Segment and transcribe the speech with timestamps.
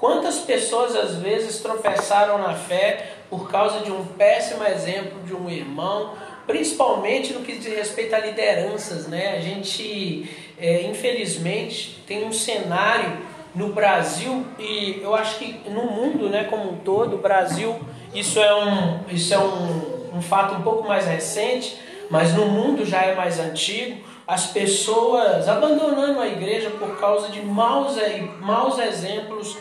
[0.00, 5.50] Quantas pessoas às vezes tropeçaram na fé por causa de um péssimo exemplo de um
[5.50, 6.14] irmão,
[6.46, 9.36] principalmente no que diz respeito a lideranças, né?
[9.36, 10.26] A gente,
[10.58, 13.18] é, infelizmente, tem um cenário
[13.54, 17.78] no Brasil e eu acho que no mundo, né, como um todo, o Brasil,
[18.14, 21.78] isso é um, isso é um, um fato um pouco mais recente,
[22.08, 27.42] mas no mundo já é mais antigo as pessoas abandonando a igreja por causa de
[27.42, 27.96] maus,
[28.38, 29.58] maus exemplos,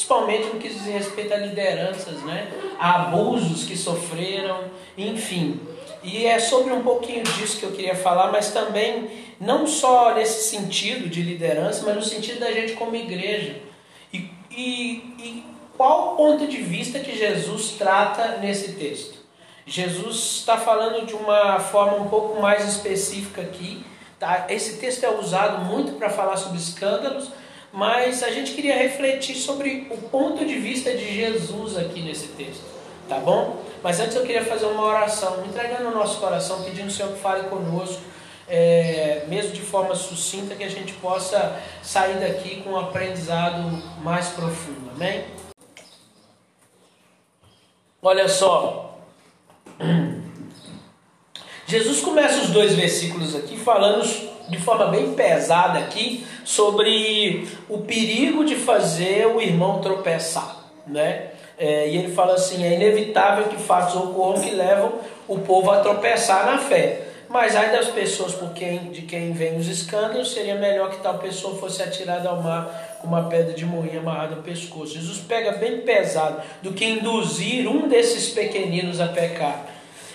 [0.00, 2.50] principalmente no que diz respeito a lideranças, né?
[2.78, 4.64] a abusos que sofreram,
[4.96, 5.60] enfim.
[6.02, 10.48] E é sobre um pouquinho disso que eu queria falar, mas também não só nesse
[10.48, 13.56] sentido de liderança, mas no sentido da gente como igreja.
[14.10, 15.44] E, e, e
[15.76, 19.18] qual o ponto de vista que Jesus trata nesse texto?
[19.66, 23.84] Jesus está falando de uma forma um pouco mais específica aqui,
[24.20, 24.44] Tá?
[24.50, 27.30] Esse texto é usado muito para falar sobre escândalos,
[27.72, 32.64] mas a gente queria refletir sobre o ponto de vista de Jesus aqui nesse texto,
[33.08, 33.62] tá bom?
[33.82, 37.20] Mas antes eu queria fazer uma oração, entregando o nosso coração, pedindo ao Senhor que
[37.20, 38.02] fale conosco,
[38.48, 44.28] é, mesmo de forma sucinta, que a gente possa sair daqui com um aprendizado mais
[44.30, 45.24] profundo, amém?
[48.02, 48.98] Olha só.
[51.66, 54.02] Jesus começa os dois versículos aqui falando
[54.50, 61.28] de forma bem pesada aqui sobre o perigo de fazer o irmão tropeçar, né?
[61.56, 64.92] É, e ele fala assim: é inevitável que fatos ocorram que levam
[65.28, 67.06] o povo a tropeçar na fé.
[67.28, 71.18] Mas aí das pessoas por quem, de quem vem os escândalos, seria melhor que tal
[71.18, 74.94] pessoa fosse atirada ao mar com uma pedra de moinho amarrada ao pescoço.
[74.94, 79.64] Jesus pega bem pesado do que induzir um desses pequeninos a pecar.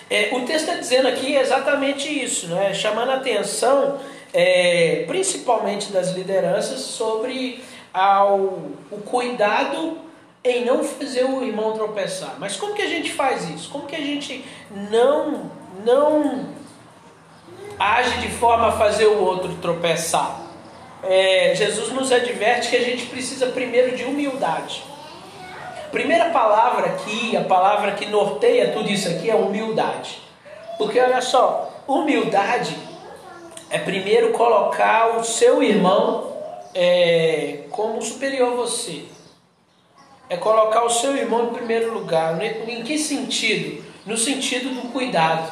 [0.10, 2.74] É, o texto está dizendo aqui exatamente isso, né?
[2.74, 3.98] chamando a atenção,
[4.36, 8.38] é, principalmente das lideranças, sobre ao,
[8.92, 9.98] o cuidado
[10.44, 12.36] em não fazer o irmão tropeçar.
[12.38, 13.70] Mas como que a gente faz isso?
[13.70, 14.44] Como que a gente
[14.92, 15.50] não,
[15.86, 16.50] não
[17.80, 20.42] age de forma a fazer o outro tropeçar?
[21.02, 24.84] É, Jesus nos adverte que a gente precisa primeiro de humildade
[25.96, 30.22] primeira palavra aqui, a palavra que norteia tudo isso aqui é humildade.
[30.78, 32.76] Porque olha só, humildade
[33.70, 36.34] é primeiro colocar o seu irmão
[36.74, 39.04] é, como superior a você.
[40.30, 42.40] É colocar o seu irmão em primeiro lugar.
[42.42, 43.84] Em que sentido?
[44.06, 45.52] No sentido do cuidado.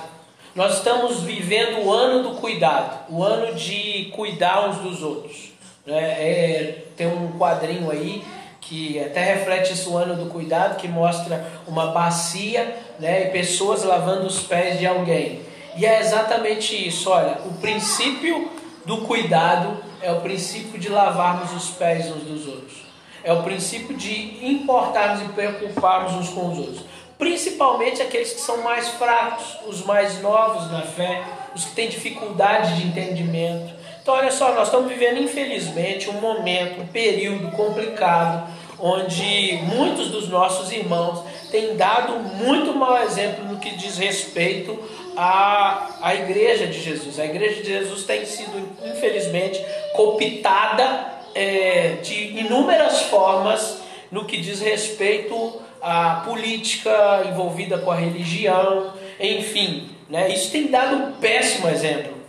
[0.56, 5.52] Nós estamos vivendo o ano do cuidado, o ano de cuidar uns dos outros.
[5.88, 8.24] É, é, tem um quadrinho aí
[8.62, 14.28] que até reflete o ano do cuidado, que mostra uma bacia né, e pessoas lavando
[14.28, 15.42] os pés de alguém.
[15.76, 18.52] E é exatamente isso, olha, o princípio
[18.86, 22.84] do cuidado é o princípio de lavarmos os pés uns dos outros.
[23.24, 26.86] É o princípio de importarmos e preocuparmos uns com os outros.
[27.18, 31.24] Principalmente aqueles que são mais fracos, os mais novos na fé,
[31.56, 33.74] os que têm dificuldade de entendimento,
[34.04, 40.28] então, olha só, nós estamos vivendo, infelizmente, um momento, um período complicado, onde muitos dos
[40.28, 44.78] nossos irmãos têm dado muito mau exemplo no que diz respeito
[45.16, 47.20] à, à Igreja de Jesus.
[47.20, 49.64] A Igreja de Jesus tem sido, infelizmente,
[49.94, 53.80] cooptada é, de inúmeras formas
[54.12, 59.90] no que diz respeito à política envolvida com a religião, enfim.
[60.10, 60.30] Né?
[60.32, 62.24] Isso tem dado um péssimo exemplo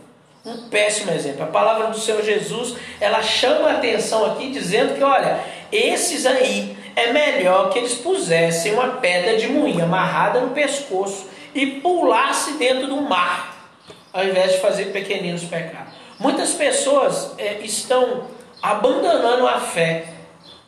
[0.45, 1.43] um péssimo exemplo.
[1.43, 5.41] A palavra do Senhor Jesus, ela chama a atenção aqui dizendo que, olha,
[5.73, 11.81] esses aí é melhor que eles pusessem uma pedra de moinho amarrada no pescoço e
[11.81, 13.71] pulasse dentro do mar,
[14.13, 15.95] ao invés de fazer pequeninos pecados.
[16.19, 18.25] Muitas pessoas é, estão
[18.63, 20.07] abandonando a fé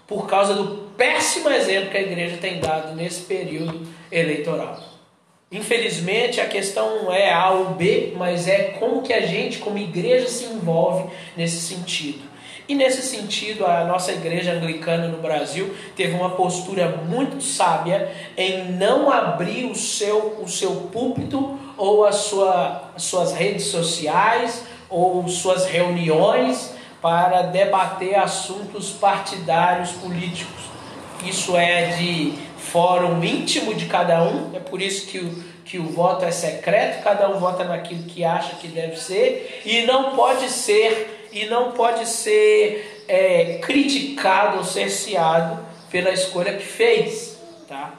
[0.06, 4.78] por causa do péssimo exemplo que a igreja tem dado nesse período eleitoral.
[5.50, 9.78] Infelizmente a questão não é A ou B, mas é como que a gente, como
[9.78, 12.35] igreja, se envolve nesse sentido.
[12.68, 18.72] E nesse sentido, a nossa igreja anglicana no Brasil teve uma postura muito sábia em
[18.72, 25.28] não abrir o seu, o seu púlpito ou a sua, as suas redes sociais ou
[25.28, 30.64] suas reuniões para debater assuntos partidários políticos.
[31.24, 35.84] Isso é de fórum íntimo de cada um, é por isso que o, que o
[35.84, 40.48] voto é secreto, cada um vota naquilo que acha que deve ser, e não pode
[40.48, 47.38] ser, e não pode ser é, criticado ou cerceado pela escolha que fez.
[47.68, 47.94] Tá?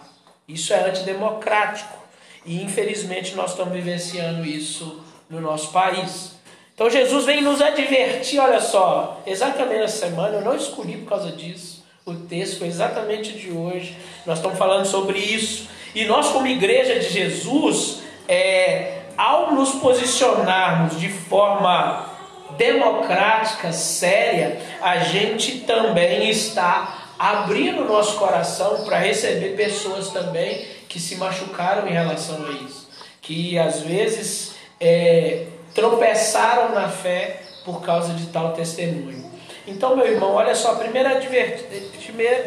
[0.48, 1.98] Isso é antidemocrático.
[2.46, 6.38] E infelizmente nós estamos vivenciando isso no nosso país.
[6.74, 11.32] Então Jesus vem nos advertir, olha só, exatamente essa semana, eu não escolhi por causa
[11.32, 13.98] disso O texto foi exatamente de hoje.
[14.26, 15.68] Nós estamos falando sobre isso.
[15.96, 22.07] E nós, como igreja de Jesus, é, ao nos posicionarmos de forma
[22.56, 31.16] democrática, séria, a gente também está abrindo nosso coração para receber pessoas também que se
[31.16, 32.88] machucaram em relação a isso,
[33.22, 39.28] que às vezes é, tropeçaram na fé por causa de tal testemunho.
[39.68, 41.20] Então, meu irmão, olha só, a primeira,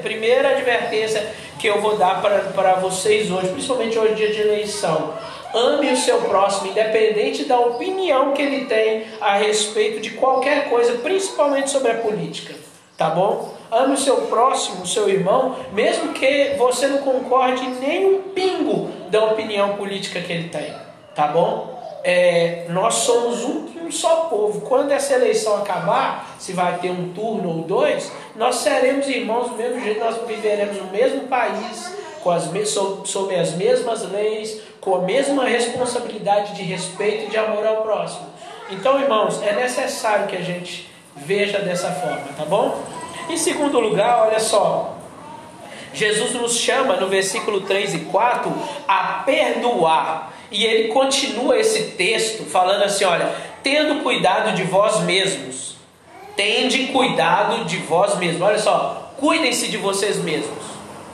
[0.02, 5.12] primeira advertência que eu vou dar para vocês hoje, principalmente hoje, dia de eleição.
[5.54, 10.98] Ame o seu próximo, independente da opinião que ele tem a respeito de qualquer coisa,
[10.98, 12.54] principalmente sobre a política.
[12.96, 13.54] Tá bom?
[13.70, 18.90] Ame o seu próximo, o seu irmão, mesmo que você não concorde nem um pingo
[19.08, 20.74] da opinião política que ele tem.
[21.14, 21.80] Tá bom?
[22.02, 24.62] é, nós somos um, um, só povo.
[24.62, 29.56] Quando essa eleição acabar, se vai ter um turno ou dois, nós seremos irmãos do
[29.56, 32.50] mesmo jeito, nós viveremos no mesmo país, com as,
[33.04, 38.26] sob as mesmas leis, com a mesma responsabilidade de respeito e de amor ao próximo.
[38.70, 42.82] Então, irmãos, é necessário que a gente veja dessa forma, tá bom?
[43.28, 44.96] Em segundo lugar, olha só,
[45.92, 48.52] Jesus nos chama no versículo 3 e 4
[48.86, 50.32] a perdoar.
[50.50, 53.32] E ele continua esse texto falando assim: olha,
[53.62, 55.76] tendo cuidado de vós mesmos,
[56.36, 58.42] tende cuidado de vós mesmos.
[58.42, 60.58] Olha só, cuidem-se de vocês mesmos,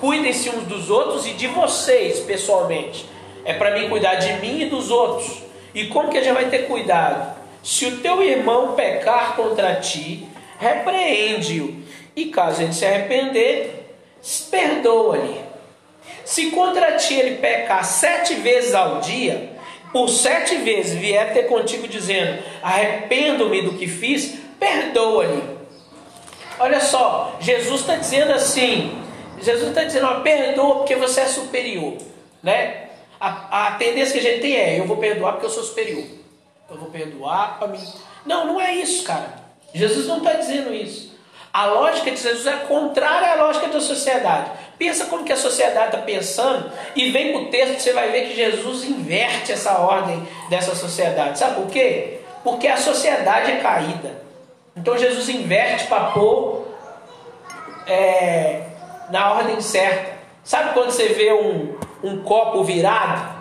[0.07, 3.05] cuidem-se uns dos outros e de vocês pessoalmente.
[3.45, 5.43] É para mim cuidar de mim e dos outros.
[5.75, 7.35] E como que a gente vai ter cuidado?
[7.61, 10.25] Se o teu irmão pecar contra ti,
[10.61, 11.83] repreende-o.
[12.15, 13.97] E caso ele se arrepender,
[14.49, 15.41] perdoa-lhe.
[16.25, 19.57] Se contra ti ele pecar sete vezes ao dia,
[19.93, 25.43] por sete vezes vier ter contigo dizendo: Arrependo-me do que fiz, perdoa-lhe.
[26.61, 29.06] Olha só, Jesus está dizendo assim:
[29.41, 31.95] Jesus está dizendo, ó, perdoa porque você é superior,
[32.43, 32.87] né?
[33.21, 36.05] A, a tendência que a gente tem é: eu vou perdoar porque eu sou superior.
[36.69, 37.85] Eu vou perdoar para mim.
[38.25, 39.47] Não, não é isso, cara.
[39.73, 41.15] Jesus não está dizendo isso.
[41.53, 44.51] A lógica de Jesus é contrária à lógica da sociedade.
[44.79, 48.29] Pensa como que a sociedade está pensando e vem para o texto você vai ver
[48.29, 51.39] que Jesus inverte essa ordem dessa sociedade.
[51.39, 52.19] Sabe por quê?
[52.45, 54.23] Porque a sociedade é caída.
[54.77, 56.67] Então Jesus inverte para pôr
[57.87, 58.46] é,
[59.11, 60.17] na ordem certa.
[60.45, 63.37] Sabe quando você vê um, um copo virado?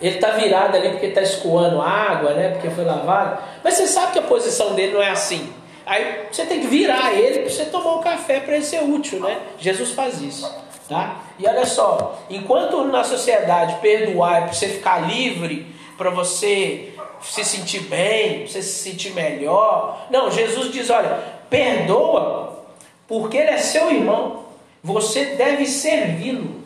[0.00, 2.50] Ele está virado ali porque está escoando água, né?
[2.50, 3.42] Porque foi lavado.
[3.64, 5.52] Mas você sabe que a posição dele não é assim.
[5.86, 8.82] Aí você tem que virar ele para você tomar o um café para ele ser
[8.82, 9.38] útil, né?
[9.58, 10.52] Jesus faz isso,
[10.88, 11.20] tá?
[11.38, 16.92] E olha só, enquanto na sociedade perdoar é para você ficar livre, para você
[17.22, 20.06] se sentir bem, você se sentir melhor.
[20.10, 22.64] Não, Jesus diz, olha, perdoa
[23.06, 24.45] porque ele é seu irmão.
[24.86, 26.62] Você deve servi-lo.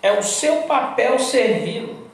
[0.00, 2.08] É o seu papel servi-lo.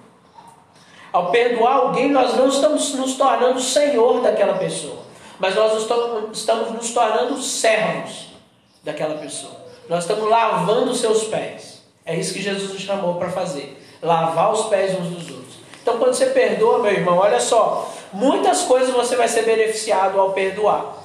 [1.13, 5.05] Ao perdoar alguém, nós não estamos nos tornando senhor daquela pessoa
[5.39, 8.29] mas nós estamos, nos tornando servos
[8.83, 9.53] daquela pessoa.
[9.89, 11.83] Nós estamos lavando os seus pés.
[12.05, 15.55] É isso que Jesus nos chamou para fazer: lavar os pés uns dos outros.
[15.83, 20.33] Então, quando você perdoa, meu irmão, olha só, muitas coisas você vai ser beneficiado ao
[20.33, 21.05] perdoar.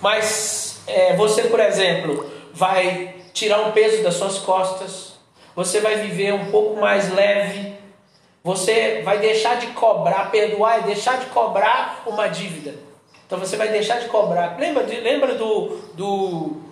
[0.00, 5.12] Mas é, você, por exemplo, vai tirar um peso das suas costas,
[5.54, 7.74] você vai viver um pouco mais leve,
[8.42, 12.74] você vai deixar de cobrar, perdoar é deixar de cobrar uma dívida.
[13.26, 14.56] Então você vai deixar de cobrar.
[14.58, 16.62] Lembra, de, lembra do, do,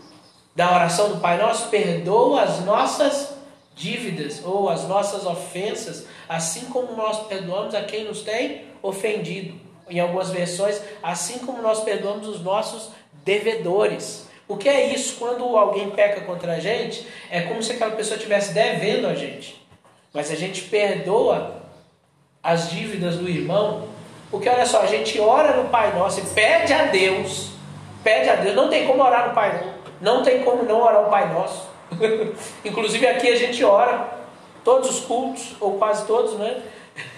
[0.57, 1.69] da oração do Pai Nosso?
[1.69, 3.35] Perdoa as nossas
[3.75, 9.61] dívidas ou as nossas ofensas, assim como nós perdoamos a quem nos tem ofendido.
[9.91, 12.89] Em algumas versões, assim como nós perdoamos os nossos
[13.23, 14.29] devedores.
[14.47, 15.17] O que é isso?
[15.19, 19.65] Quando alguém peca contra a gente, é como se aquela pessoa estivesse devendo a gente.
[20.13, 21.63] Mas a gente perdoa
[22.43, 23.95] as dívidas do irmão
[24.35, 27.51] porque olha só, a gente ora no Pai Nosso e pede a Deus,
[28.03, 29.63] pede a Deus, não tem como orar no Pai
[30.01, 31.69] não, não tem como não orar o Pai Nosso.
[32.65, 34.09] Inclusive aqui a gente ora,
[34.65, 36.63] todos os cultos, ou quase todos, né?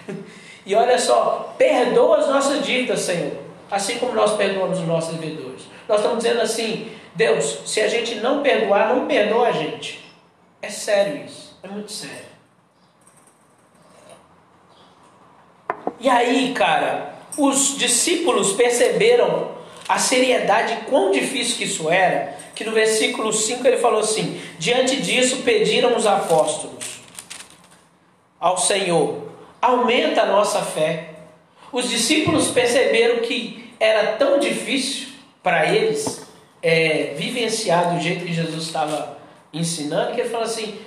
[0.63, 3.33] e olha só, perdoa as nossas dívidas, Senhor,
[3.71, 5.63] assim como nós perdoamos os nossos devedores.
[5.87, 10.05] Nós estamos dizendo assim, Deus, se a gente não perdoar, não perdoa a gente.
[10.61, 12.27] É sério isso, é muito sério.
[15.99, 19.57] E aí, cara, os discípulos perceberam
[19.89, 25.01] a seriedade quão difícil que isso era, que no versículo 5 ele falou assim: Diante
[25.01, 26.99] disso pediram os apóstolos
[28.39, 31.15] ao Senhor, aumenta a nossa fé.
[31.71, 35.07] Os discípulos perceberam que era tão difícil
[35.41, 36.26] para eles
[36.61, 39.17] é, vivenciar do jeito que Jesus estava
[39.53, 40.79] ensinando, que ele fala assim: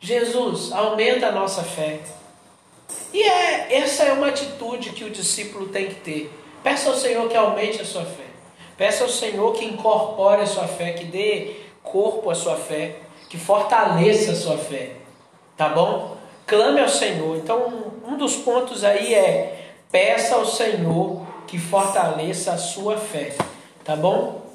[0.00, 2.00] Jesus, aumenta a nossa fé.
[3.12, 6.32] E é, essa é uma atitude que o discípulo tem que ter.
[6.62, 8.24] Peça ao Senhor que aumente a sua fé.
[8.76, 12.96] Peça ao Senhor que incorpore a sua fé, que dê corpo à sua fé,
[13.28, 14.92] que fortaleça a sua fé.
[15.56, 16.16] Tá bom?
[16.46, 17.36] Clame ao Senhor.
[17.38, 23.34] Então, um dos pontos aí é peça ao Senhor que fortaleça a sua fé.
[23.84, 24.45] Tá bom?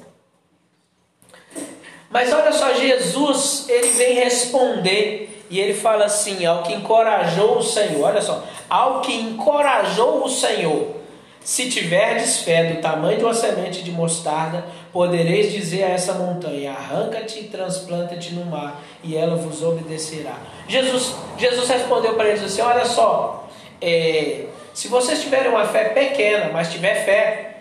[2.12, 7.62] Mas olha só, Jesus, ele vem responder e ele fala assim: ao que encorajou o
[7.62, 10.96] Senhor, olha só, ao que encorajou o Senhor,
[11.40, 16.72] se tiverdes fé do tamanho de uma semente de mostarda, podereis dizer a essa montanha:
[16.72, 20.36] arranca-te e transplanta-te no mar, e ela vos obedecerá.
[20.68, 23.48] Jesus, Jesus respondeu para eles assim: olha só,
[23.80, 27.56] é, se vocês tiverem uma fé pequena, mas tiver fé,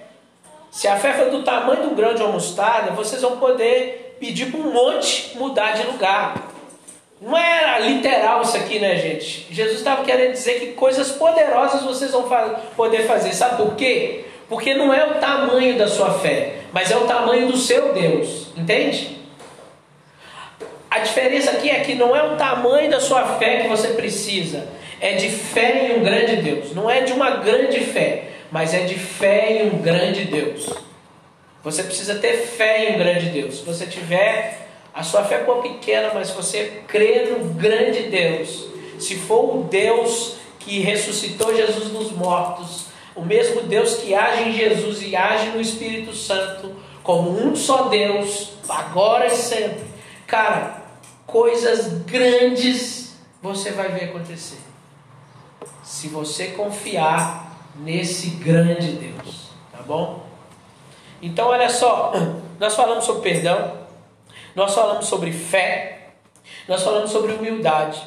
[0.70, 4.52] se a fé for do tamanho do grão de uma mostarda, vocês vão poder pedir
[4.52, 6.36] para um monte mudar de lugar.
[7.20, 9.48] Não era literal isso aqui, né, gente?
[9.50, 12.30] Jesus estava querendo dizer que coisas poderosas vocês vão
[12.76, 13.34] poder fazer.
[13.34, 14.26] Sabe por quê?
[14.48, 18.48] Porque não é o tamanho da sua fé, mas é o tamanho do seu Deus.
[18.56, 19.18] Entende?
[20.90, 24.68] A diferença aqui é que não é o tamanho da sua fé que você precisa,
[25.00, 26.76] é de fé em um grande Deus.
[26.76, 30.91] Não é de uma grande fé, mas é de fé em um grande Deus.
[31.64, 33.60] Você precisa ter fé em um grande Deus.
[33.60, 38.68] Se você tiver a sua fé for pequena, mas você crê no grande Deus,
[39.00, 44.54] se for o Deus que ressuscitou Jesus dos mortos, o mesmo Deus que age em
[44.54, 49.86] Jesus e age no Espírito Santo, como um só Deus, agora e sempre,
[50.28, 50.82] cara,
[51.26, 54.60] coisas grandes você vai ver acontecer.
[55.84, 60.31] Se você confiar nesse grande Deus, tá bom?
[61.22, 62.14] Então, olha só,
[62.60, 63.74] nós falamos sobre perdão,
[64.56, 66.10] nós falamos sobre fé,
[66.68, 68.02] nós falamos sobre humildade.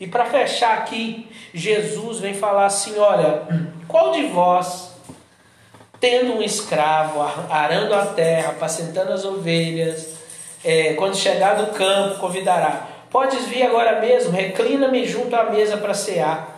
[0.00, 3.42] E para fechar aqui, Jesus vem falar assim: olha,
[3.86, 4.92] qual de vós,
[6.00, 10.14] tendo um escravo, arando a terra, apacentando as ovelhas,
[10.64, 15.94] é, quando chegar do campo, convidará: Podes vir agora mesmo, reclina-me junto à mesa para
[15.94, 16.53] cear.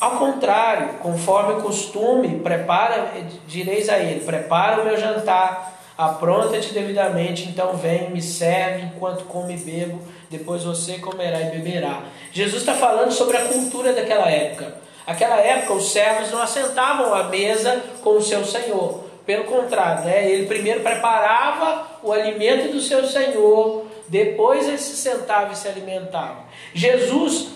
[0.00, 3.12] Ao contrário, conforme o costume, prepara,
[3.46, 9.52] direis a ele: Prepara o meu jantar Apronta-te devidamente, então vem, me serve enquanto come
[9.52, 12.04] e bebo, depois você comerá e beberá.
[12.32, 14.76] Jesus está falando sobre a cultura daquela época.
[15.06, 19.04] Aquela época, os servos não assentavam à mesa com o seu senhor.
[19.26, 20.26] Pelo contrário, né?
[20.26, 26.44] ele primeiro preparava o alimento do seu senhor, depois ele se sentava e se alimentava.
[26.72, 27.48] Jesus,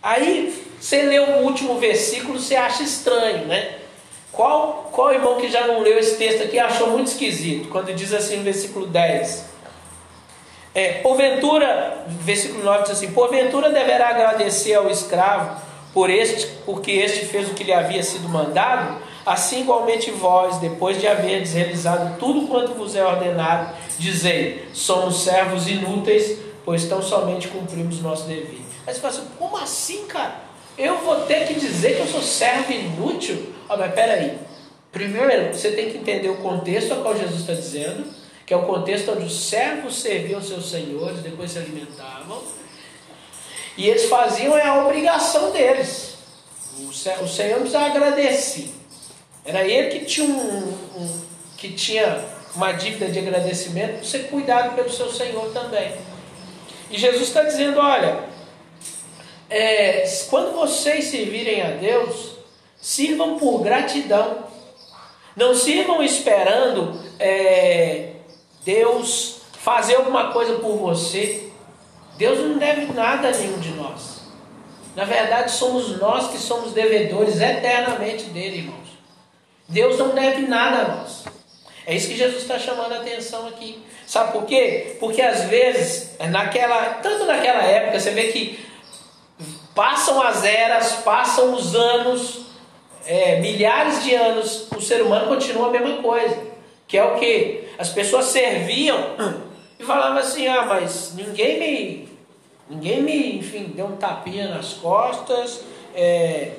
[0.00, 3.78] aí você lê o último versículo, você acha estranho, né?
[4.32, 7.68] Qual, qual irmão que já não leu esse texto aqui achou muito esquisito?
[7.68, 9.46] Quando diz assim no versículo 10.
[10.74, 15.60] É, porventura, versículo 9 diz assim: Porventura deverá agradecer ao escravo
[15.92, 21.00] por este, porque este fez o que lhe havia sido mandado, assim igualmente vós, depois
[21.00, 27.48] de haverdes realizado tudo quanto vos é ordenado, dizei: somos servos inúteis, pois tão somente
[27.48, 28.60] cumprimos nosso dever.
[28.86, 30.47] Aí você fala assim: como assim, cara?
[30.78, 33.52] Eu vou ter que dizer que eu sou servo inútil?
[33.68, 34.38] Ah, mas peraí.
[34.92, 38.06] Primeiro, você tem que entender o contexto a qual Jesus está dizendo,
[38.46, 42.42] que é o contexto onde os servos serviam seus senhores, depois se alimentavam.
[43.76, 46.16] E eles faziam a obrigação deles.
[46.78, 48.70] O, Senhor precisava agradecer.
[49.44, 51.20] Era ele que tinha, um, um,
[51.56, 55.92] que tinha uma dívida de agradecimento, você cuidado pelo seu Senhor também.
[56.90, 58.24] E Jesus está dizendo: olha,
[59.50, 62.32] é, quando vocês servirem a Deus,
[62.80, 64.46] sirvam por gratidão.
[65.36, 68.10] Não sirvam esperando é,
[68.64, 71.48] Deus fazer alguma coisa por você.
[72.16, 74.18] Deus não deve nada a nenhum de nós.
[74.96, 78.88] Na verdade, somos nós que somos devedores eternamente dele, irmãos.
[79.68, 81.24] Deus não deve nada a nós.
[81.86, 83.82] É isso que Jesus está chamando a atenção aqui.
[84.06, 84.96] Sabe por quê?
[84.98, 88.67] Porque às vezes, naquela, tanto naquela época, você vê que
[89.78, 92.46] Passam as eras, passam os anos,
[93.06, 96.36] é, milhares de anos, o ser humano continua a mesma coisa.
[96.88, 97.68] Que é o que?
[97.78, 98.98] As pessoas serviam
[99.78, 102.08] e falavam assim, ah, mas ninguém me.
[102.68, 105.62] Ninguém me, enfim, deu um tapinha nas costas.
[105.94, 106.54] É,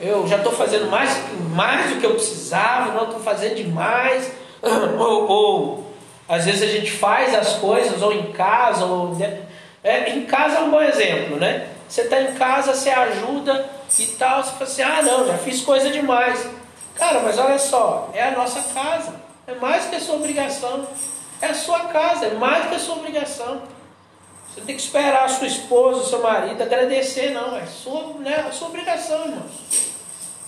[0.00, 1.10] eu já estou fazendo mais,
[1.50, 4.32] mais do que eu precisava, não estou fazendo demais.
[4.98, 5.92] Ou, ou,
[6.26, 9.14] às vezes a gente faz as coisas, ou em casa, ou.
[9.84, 11.71] É, em casa é um bom exemplo, né?
[11.92, 13.68] Você está em casa, você ajuda
[13.98, 14.42] e tal.
[14.42, 16.42] Você fala assim: ah, não, já fiz coisa demais.
[16.94, 19.14] Cara, mas olha só, é a nossa casa.
[19.46, 20.88] É mais que a sua obrigação.
[21.42, 23.60] É a sua casa, é mais que a sua obrigação.
[24.48, 27.54] Você tem que esperar a sua esposa, o seu marido agradecer, não.
[27.58, 29.52] É sua, né, a sua obrigação, irmãos.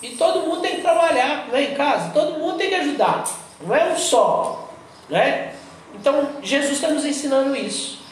[0.01, 2.11] E todo mundo tem que trabalhar, não é em casa?
[2.15, 3.23] Todo mundo tem que ajudar.
[3.61, 4.71] Não é um só.
[5.11, 5.53] Né?
[5.95, 8.04] Então, Jesus está nos ensinando isso.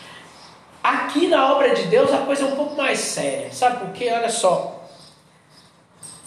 [0.82, 3.52] Aqui na obra de Deus a coisa é um pouco mais séria.
[3.52, 4.10] Sabe por quê?
[4.12, 4.80] Olha só.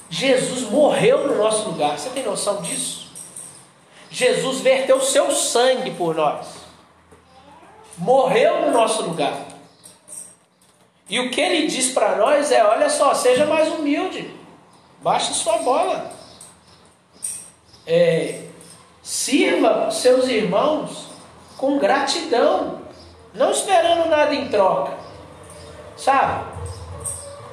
[0.10, 1.98] Jesus morreu no nosso lugar.
[1.98, 3.10] Você tem noção disso?
[4.10, 6.48] Jesus verteu seu sangue por nós.
[7.98, 9.34] Morreu no nosso lugar.
[11.10, 14.34] E o que ele diz para nós é: olha só, seja mais humilde.
[15.02, 16.12] Baixe sua bola.
[17.86, 18.46] É,
[19.04, 21.06] sirva seus irmãos
[21.58, 22.82] com gratidão,
[23.36, 24.94] não esperando nada em troca,
[25.98, 26.46] sabe?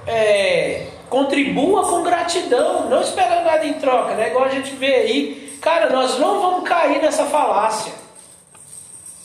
[0.06, 4.28] É, contribua com gratidão, não esperando nada em troca, né?
[4.28, 7.92] Igual a gente vê aí, cara, nós não vamos cair nessa falácia.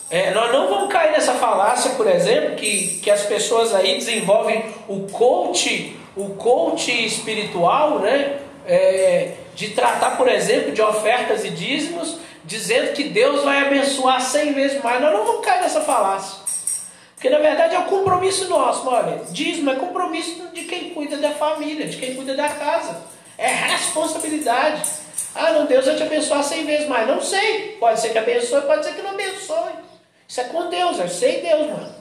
[0.10, 4.66] É, nós não vamos cair nessa falácia, por exemplo, que, que as pessoas aí desenvolvem
[4.88, 8.40] o coach, o coach espiritual, né?
[8.66, 14.54] É, de tratar, por exemplo, de ofertas e dízimos, dizendo que Deus vai abençoar cem
[14.54, 15.02] vezes mais.
[15.02, 16.47] Nós não vamos cair nessa falácia.
[17.18, 21.18] Porque na verdade é o um compromisso nosso, olha, dízimo é compromisso de quem cuida
[21.18, 23.02] da família, de quem cuida da casa.
[23.40, 24.88] É responsabilidade.
[25.34, 27.08] Ah, não, Deus vai te abençoar cem vezes mais.
[27.08, 27.76] Não sei.
[27.80, 29.74] Pode ser que abençoe, pode ser que não abençoe.
[30.28, 31.96] Isso é com Deus, é sei Deus, mano.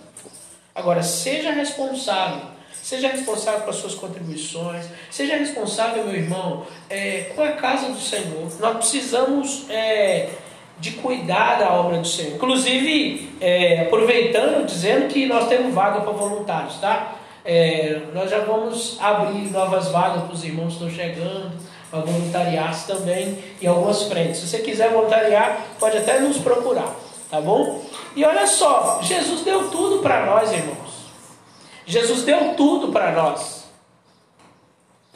[0.75, 2.43] Agora, seja responsável.
[2.83, 4.85] Seja responsável com as suas contribuições.
[5.11, 8.53] Seja responsável, meu irmão, é, com a casa do Senhor.
[8.61, 10.29] Nós precisamos é,
[10.79, 12.35] de cuidar da obra do Senhor.
[12.35, 17.15] Inclusive, é, aproveitando, dizendo que nós temos vaga para voluntários, tá?
[17.45, 21.53] É, nós já vamos abrir novas vagas para os irmãos que estão chegando,
[21.91, 24.41] para voluntariar também em algumas frentes.
[24.41, 26.95] Se você quiser voluntariar, pode até nos procurar,
[27.31, 27.83] tá bom?
[28.15, 31.07] E olha só, Jesus deu tudo para nós, irmãos.
[31.87, 33.65] Jesus deu tudo para nós.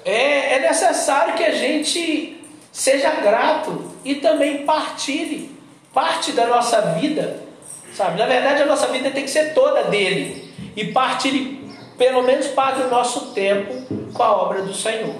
[0.05, 2.41] É, é necessário que a gente
[2.73, 5.60] seja grato e também partilhe
[5.93, 7.41] parte da nossa vida,
[7.95, 8.19] sabe?
[8.19, 11.61] Na verdade, a nossa vida tem que ser toda dele e partilhe
[11.99, 13.75] pelo menos parte do nosso tempo
[14.15, 15.15] com a obra do Senhor,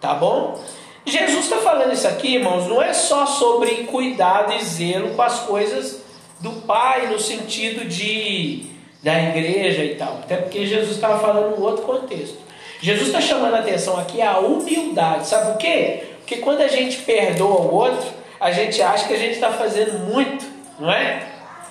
[0.00, 0.60] tá bom?
[1.04, 5.40] Jesus está falando isso aqui, irmãos, não é só sobre cuidado e zelo com as
[5.40, 6.02] coisas
[6.40, 8.66] do Pai no sentido de
[9.02, 12.38] da igreja e tal, até porque Jesus estava falando em outro contexto.
[12.80, 16.02] Jesus está chamando a atenção aqui a humildade, sabe por quê?
[16.18, 18.08] Porque quando a gente perdoa o outro,
[18.40, 20.44] a gente acha que a gente está fazendo muito,
[20.78, 21.26] não é?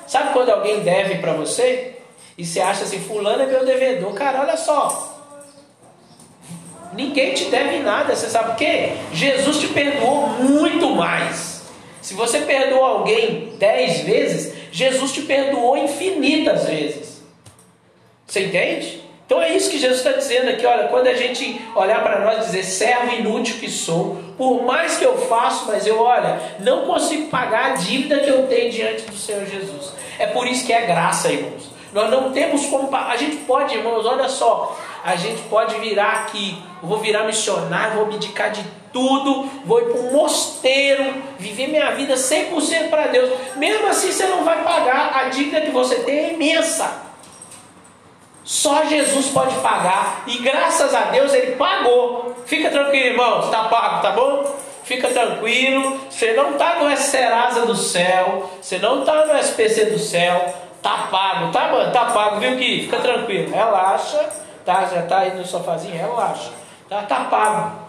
[0.07, 1.95] Sabe quando alguém deve para você?
[2.37, 4.13] E você acha assim, fulano é meu devedor.
[4.13, 5.13] Cara, olha só.
[6.93, 8.93] Ninguém te deve nada, você sabe por quê?
[9.11, 11.63] Jesus te perdoou muito mais.
[12.01, 17.23] Se você perdoou alguém dez vezes, Jesus te perdoou infinitas vezes.
[18.27, 19.03] Você entende?
[19.25, 22.37] Então é isso que Jesus está dizendo aqui, olha, quando a gente olhar para nós
[22.37, 26.85] e dizer servo inútil que sou, por mais que eu faço, mas eu, olha, não
[26.85, 29.93] consigo pagar a dívida que eu tenho diante do Senhor Jesus.
[30.19, 31.73] É por isso que é graça, irmãos.
[31.91, 32.93] Nós não temos como.
[32.93, 38.05] A gente pode, irmãos, olha só, a gente pode virar aqui, vou virar missionário, vou
[38.05, 43.29] abdicar de tudo, vou ir para um mosteiro, viver minha vida 100% para Deus.
[43.55, 47.04] Mesmo assim, você não vai pagar, a dívida que você tem é imensa.
[48.45, 52.35] Só Jesus pode pagar e graças a Deus ele pagou.
[52.45, 54.55] Fica tranquilo, irmãos, está pago, tá bom?
[54.83, 59.97] Fica tranquilo, você não está no Serasa do céu, você não está no SPC do
[59.97, 61.91] céu, tá pago, tá, mano?
[61.91, 62.81] Tá pago, viu que?
[62.81, 64.29] Fica tranquilo, relaxa,
[64.63, 64.85] tá?
[64.85, 66.51] Já tá aí no sofazinho, relaxa,
[66.87, 67.79] tá, tá pago.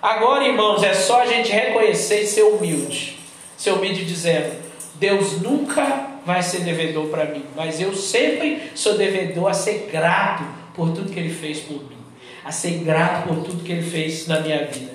[0.00, 3.18] Agora, irmãos, é só a gente reconhecer e ser humilde,
[3.56, 4.62] ser humilde dizendo:
[4.94, 10.44] Deus nunca vai ser devedor para mim, mas eu sempre sou devedor a ser grato
[10.74, 11.96] por tudo que ele fez por mim,
[12.44, 14.90] a ser grato por tudo que ele fez na minha vida.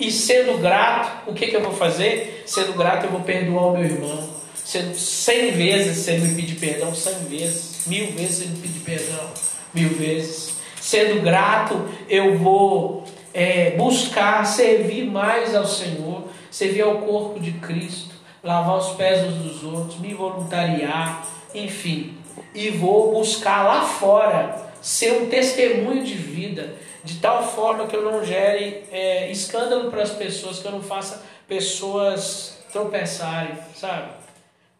[0.00, 2.42] E sendo grato, o que, que eu vou fazer?
[2.46, 4.30] Sendo grato, eu vou perdoar o meu irmão.
[4.54, 8.58] Sendo cem vezes se ele me pedir perdão, cem vezes, mil vezes se ele me
[8.62, 9.30] pedir perdão,
[9.74, 10.54] mil vezes.
[10.80, 18.17] Sendo grato, eu vou é, buscar servir mais ao Senhor, servir ao corpo de Cristo
[18.42, 22.16] lavar os pés uns dos outros, me voluntariar, enfim.
[22.54, 28.02] E vou buscar lá fora ser um testemunho de vida, de tal forma que eu
[28.02, 34.10] não gere é, escândalo para as pessoas, que eu não faça pessoas tropeçarem, sabe?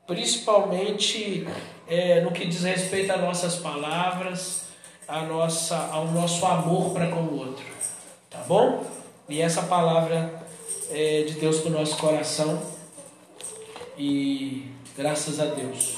[0.07, 1.47] Principalmente
[1.89, 4.69] é, no que diz respeito às nossas palavras,
[5.07, 7.65] a nossa, ao nosso amor para com o outro,
[8.29, 8.85] tá bom?
[9.29, 10.33] E essa palavra
[10.91, 12.78] é, de Deus para o nosso coração
[13.99, 14.65] e
[14.97, 15.98] graças a Deus